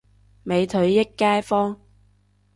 [0.41, 1.79] 美腿益街坊